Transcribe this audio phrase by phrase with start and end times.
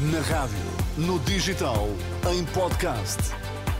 [0.00, 0.56] Na rádio,
[0.96, 1.88] no digital,
[2.32, 3.18] em podcast.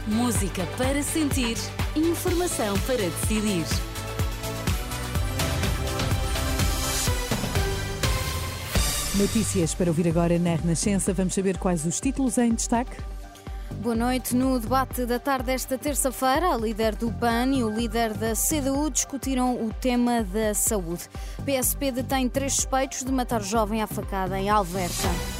[0.04, 1.56] Música para sentir,
[1.94, 3.64] informação para decidir.
[9.14, 11.12] Notícias para ouvir agora na Renascença.
[11.12, 12.96] Vamos saber quais os títulos em destaque.
[13.80, 14.34] Boa noite.
[14.34, 18.90] No debate da tarde desta terça-feira, a líder do PAN e o líder da CDU
[18.90, 21.08] discutiram o tema da saúde.
[21.44, 25.37] PSP detém três suspeitos de matar jovem à facada em Alverca.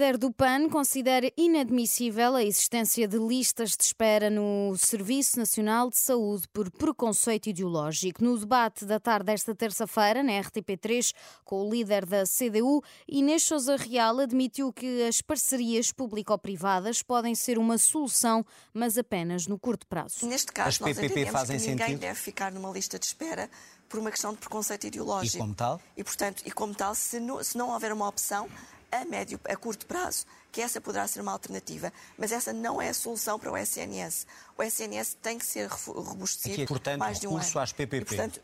[0.00, 5.98] Líder do PAN considera inadmissível a existência de listas de espera no Serviço Nacional de
[5.98, 8.24] Saúde por preconceito ideológico.
[8.24, 11.12] No debate da tarde desta terça-feira, na RTP3,
[11.44, 17.58] com o líder da CDU, Inês Souza Real admitiu que as parcerias público-privadas podem ser
[17.58, 20.26] uma solução, mas apenas no curto prazo.
[20.26, 22.00] Neste caso, as nós PPP fazem que ninguém sentido?
[22.00, 23.50] deve ficar numa lista de espera
[23.90, 25.36] por uma questão de preconceito ideológico.
[25.36, 25.82] E como tal?
[25.96, 28.48] E, portanto, e como tal, se não, se não houver uma opção,
[28.90, 32.88] a médio, a curto prazo, que essa poderá ser uma alternativa, mas essa não é
[32.88, 34.26] a solução para o SNS.
[34.56, 37.64] O SNS tem que ser robustecido Aqui é, portanto, mais de um recurso ano.
[37.64, 37.96] às PPP.
[37.96, 38.40] E, portanto,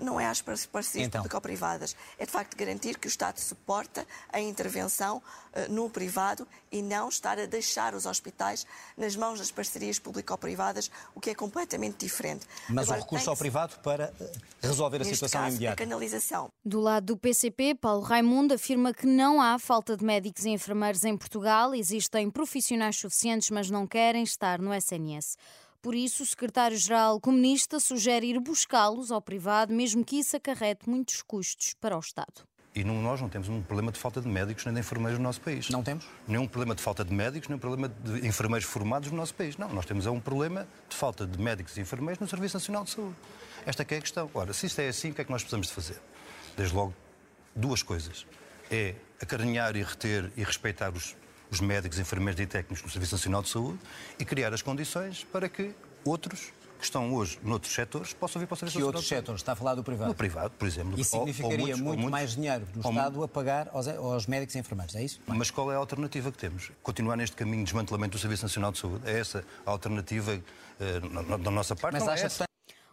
[0.00, 1.22] não é às parcerias então.
[1.22, 1.94] público-privadas.
[2.18, 7.08] É, de facto, garantir que o Estado suporta a intervenção uh, no privado e não
[7.08, 12.46] estar a deixar os hospitais nas mãos das parcerias público-privadas, o que é completamente diferente.
[12.68, 15.82] Mas Agora, o recurso ao privado para eh, resolver a situação caso, imediata.
[15.82, 16.50] A canalização.
[16.64, 21.04] Do lado do PCP, Paulo Raimundo afirma que não há falta de médicos e enfermeiros
[21.04, 25.36] em Portugal, existem profissionais suficientes, mas não querem estar no SNS.
[25.82, 31.22] Por isso, o secretário-geral comunista sugere ir buscá-los ao privado, mesmo que isso acarrete muitos
[31.22, 32.46] custos para o Estado.
[32.74, 35.24] E não, nós não temos um problema de falta de médicos nem de enfermeiros no
[35.24, 35.70] nosso país.
[35.70, 36.06] Não temos?
[36.28, 39.56] Nenhum problema de falta de médicos, nem um problema de enfermeiros formados no nosso país.
[39.56, 42.84] Não, nós temos é um problema de falta de médicos e enfermeiros no Serviço Nacional
[42.84, 43.16] de Saúde.
[43.64, 44.30] Esta é a questão.
[44.34, 46.00] Ora, se isto é assim, o que é que nós precisamos de fazer?
[46.56, 46.94] Desde logo,
[47.56, 48.26] duas coisas.
[48.70, 51.16] É acarinhar e reter e respeitar os,
[51.50, 53.78] os médicos, enfermeiros e técnicos no Serviço Nacional de Saúde
[54.18, 55.74] e criar as condições para que
[56.04, 59.42] outros que estão hoje noutros setores possam vir para o Serviço Que outros setores?
[59.42, 60.08] Está a falar do privado?
[60.08, 60.98] No privado, por exemplo.
[60.98, 64.26] Isso significaria ou, ou muitos, muito muitos, mais dinheiro do Estado a pagar aos, aos,
[64.26, 65.20] médicos e enfermeiros, é isso?
[65.26, 66.72] Mas qual é a alternativa que temos?
[66.82, 69.08] Continuar neste caminho de desmantelamento do Serviço Nacional de Saúde?
[69.08, 71.94] É essa a alternativa uh, da nossa parte?
[71.94, 72.49] Mas acha é essa.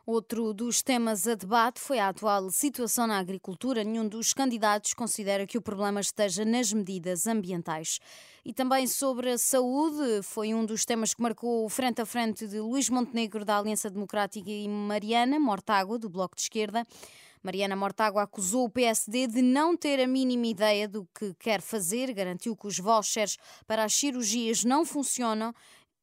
[0.10, 3.84] Outro dos temas a debate foi a atual situação na agricultura.
[3.84, 8.00] Nenhum dos candidatos considera que o problema esteja nas medidas ambientais.
[8.46, 12.48] E também sobre a saúde, foi um dos temas que marcou o frente a frente
[12.48, 16.86] de Luís Montenegro, da Aliança Democrática, e Mariana Mortágua, do Bloco de Esquerda.
[17.44, 22.14] Mariana Mortágua acusou o PSD de não ter a mínima ideia do que quer fazer,
[22.14, 25.54] garantiu que os vouchers para as cirurgias não funcionam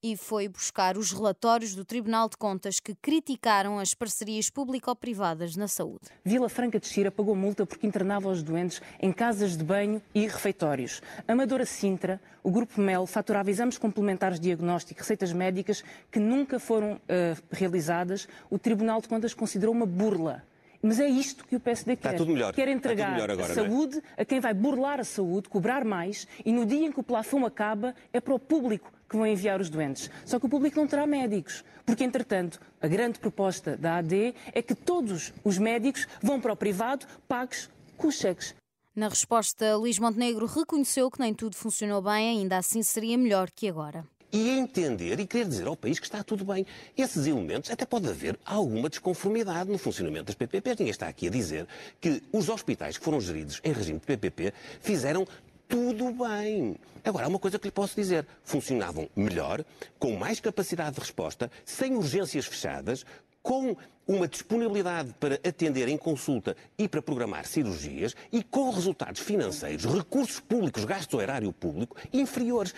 [0.04, 5.66] e foi buscar os relatórios do Tribunal de Contas que criticaram as parcerias público-privadas na
[5.66, 6.10] saúde.
[6.22, 10.26] Vila Franca de Xira pagou multa porque internava os doentes em casas de banho e
[10.26, 11.00] refeitórios.
[11.26, 15.82] Amadora Sintra, o Grupo Mel faturava exames complementares de diagnóstico e receitas médicas
[16.12, 18.28] que nunca foram uh, realizadas.
[18.50, 20.44] O Tribunal de Contas considerou uma burla.
[20.86, 22.08] Mas é isto que o PSD quer.
[22.08, 22.52] Está tudo melhor.
[22.52, 24.20] Quer entregar agora, a saúde é?
[24.20, 27.46] a quem vai burlar a saúde, cobrar mais, e no dia em que o plafond
[27.46, 30.10] acaba, é para o público que vão enviar os doentes.
[30.26, 34.60] Só que o público não terá médicos, porque, entretanto, a grande proposta da AD é
[34.60, 38.54] que todos os médicos vão para o privado pagos com os cheques.
[38.94, 43.68] Na resposta, Luís Montenegro reconheceu que nem tudo funcionou bem, ainda assim seria melhor que
[43.68, 46.66] agora e entender e querer dizer ao país que está tudo bem.
[46.98, 50.76] Esses elementos até pode haver alguma desconformidade no funcionamento das PPPs.
[50.76, 51.68] Ninguém está aqui a dizer
[52.00, 55.24] que os hospitais que foram geridos em regime de PPP fizeram
[55.68, 56.76] tudo bem.
[57.04, 59.64] Agora, há uma coisa que lhe posso dizer: funcionavam melhor,
[60.00, 63.06] com mais capacidade de resposta, sem urgências fechadas,
[63.40, 69.84] com uma disponibilidade para atender em consulta e para programar cirurgias e com resultados financeiros,
[69.84, 72.74] recursos públicos, gasto erário público inferiores.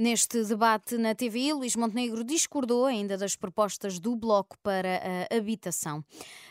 [0.00, 4.98] Neste debate na TVI, Luís Montenegro discordou ainda das propostas do Bloco para
[5.30, 6.02] a habitação.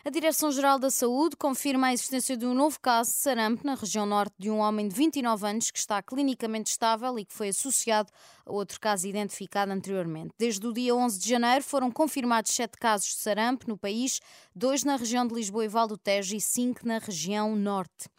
[0.06, 4.06] A Direção-Geral da Saúde confirma a existência de um novo caso de sarampo na região
[4.06, 8.12] norte de um homem de 29 anos que está clinicamente estável e que foi associado
[8.46, 10.30] a outro caso identificado anteriormente.
[10.38, 14.20] Desde o dia 11 de janeiro foram confirmados sete casos de sarampo no país,
[14.56, 18.10] dois na região de Lisboa e Val do Tejo e cinco na região norte.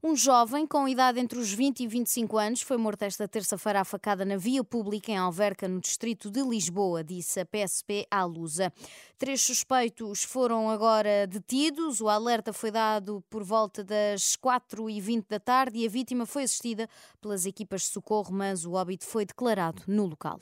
[0.00, 3.84] Um jovem com idade entre os 20 e 25 anos foi morto esta terça-feira à
[3.84, 8.72] facada na via pública em Alverca, no distrito de Lisboa, disse a PSP à Lusa.
[9.18, 12.00] Três suspeitos foram agora detidos.
[12.00, 16.88] O alerta foi dado por volta das 4h20 da tarde e a vítima foi assistida
[17.20, 20.38] pelas equipas de socorro, mas o óbito foi declarado no local.